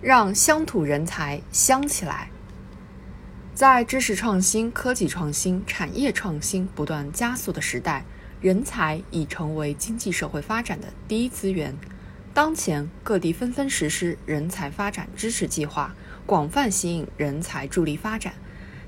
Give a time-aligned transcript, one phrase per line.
[0.00, 2.30] 让乡土人才香起来。
[3.54, 8.04] 在知识创新、科技创新、产业创新不断加速的时代，
[8.40, 11.74] 人才已成为经济社会发展的第一资源。
[12.32, 15.92] 当前，各地纷纷实施人才发展支持计划，
[16.24, 18.34] 广泛吸引人才助力发展。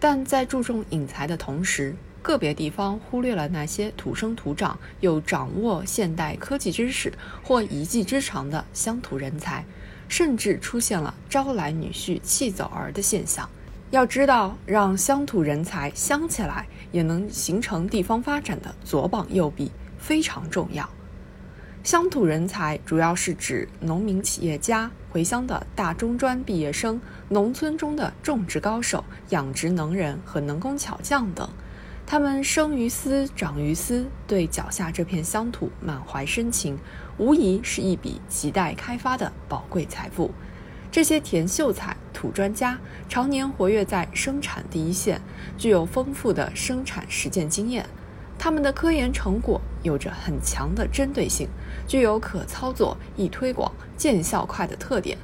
[0.00, 7.12] 但在注重引才的同时，个别地方忽略了那些土生土长又掌握现代科技知识
[7.42, 9.62] 或一技之长的乡土人才，
[10.08, 13.48] 甚至出现了招来女婿弃走儿的现象。
[13.90, 20.88] 要知道，让乡土人才香起来，也能形成地方发展的左膀右臂，非常重要。
[21.84, 31.48] 乡土人才主要是指农民企业家、回乡的大中专毕业生、农村中的种植高手、养殖能人和能工巧匠等。
[32.06, 36.78] 他们生于斯，长于斯，对脚下这片乡土满怀深情，
[37.16, 40.30] 无疑是一笔亟待开发的宝贵财富。
[40.92, 45.20] 这些田秀才、土专家常年活跃在生产第一线，
[45.56, 47.86] 具有丰富的生产实践经验。
[48.38, 51.48] 他们的科研成果有着很强的针对性，
[51.88, 55.16] 具有可操作、易推广、见效快的特点。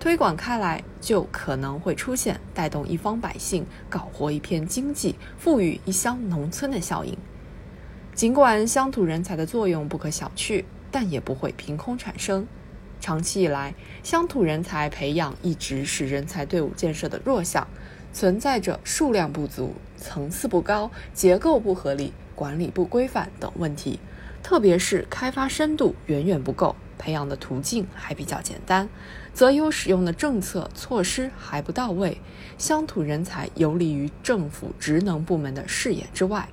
[0.00, 7.16] 推广开来，就可能会出现带动一方百姓、搞活一片经济、富裕一乡农村的效应。
[8.14, 12.46] 尽管乡土人才的作用不可小觑，但也不会凭空产生。
[13.00, 17.66] 长期以来，乡土人才培养一直是人才队伍建设的弱项，
[18.12, 23.98] 存在着数量不足、层次不高、结构不合理、管理不规范等问题，
[24.44, 26.76] 特别是开发深度远远不够。
[26.98, 28.88] 培养的途径还比较简单，
[29.32, 32.20] 择优使用的政策措施还不到位，
[32.58, 36.48] 乡土人才游离于政府职能部门的视野之外。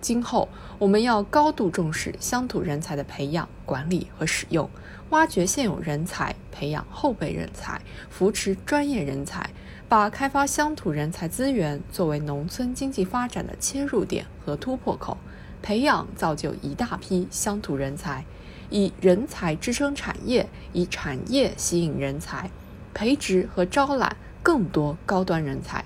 [0.00, 0.48] 今后
[0.80, 4.68] 我们要高度重视乡土人才的培养、管理和使用，
[5.10, 9.50] 挖掘现有人才，培养后备人才，扶持专业人才，
[9.88, 15.16] 把开发乡土人才资源作为农村经济发展的切入点和突破口，
[15.62, 18.24] 培养造就一大批乡土人才。
[18.72, 22.50] 以人才支撑产业，以产业吸引人才，
[22.94, 25.84] 培植和招揽更多高端人才。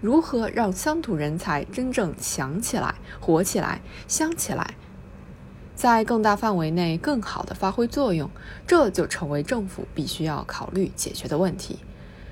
[0.00, 4.74] 如何让乡土人才真正强起来、活起来、香起来，
[5.74, 8.30] 在更大范围内更好的发挥作用，
[8.66, 11.78] 这就成为政府必须要考虑解决的问题。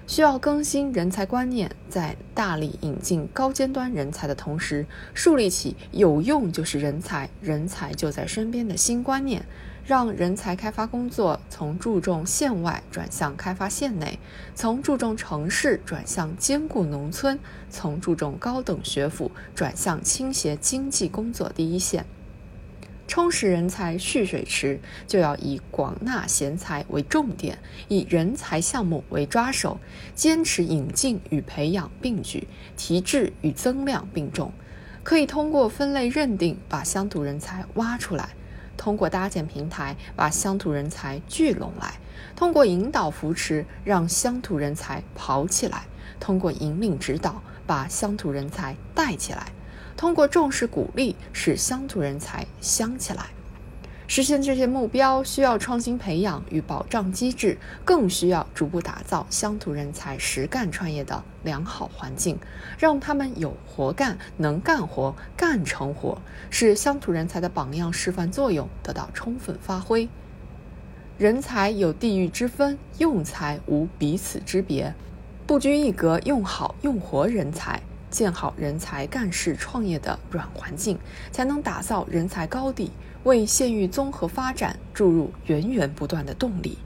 [0.09, 9.45] 需要更新人才观念，在大力引进高尖端人才的同时，树立起“有用就是人才，人才就在身边”的新观念，
[9.85, 14.19] 让人才开发工作从注重县外转向开发县内，
[14.55, 17.39] 从注重城市转向兼顾农村，
[17.69, 22.07] 从注重高等学府转向倾斜经济工作第一线。
[23.09, 27.59] 充实人才蓄水池，就要以广纳贤才为重点，
[27.89, 29.81] 以人才项目为抓手，
[30.15, 32.47] 坚持引进与培养并举，
[32.77, 34.53] 提质与增量并重。
[35.03, 38.29] 可以通过分类认定把乡土人才挖出来，
[38.77, 41.95] 通过搭建平台把乡土人才聚拢来，
[42.37, 45.87] 通过引导扶持让乡土人才跑起来，
[46.21, 49.51] 通过引领指导把乡土人才带起来。
[49.99, 53.27] 通过重视鼓励，使乡土人才香起来。
[54.07, 62.39] 实现这些目标，需要创新培养与保障机制，更需要逐步打造乡土人才实干创业的良好环境，
[62.79, 70.09] 让他们有活干、能干活、干成活，使乡土人才的榜样示范作用得到充分发挥。
[71.19, 74.95] 人才有地域之分，用才无彼此之别，
[75.45, 77.83] 不拘一格用好用活人才。
[78.11, 80.99] 建好人才干事创业的软环境，
[81.31, 82.91] 才能打造人才高地，
[83.25, 86.79] 为县域综合发展注入源源不断的动力。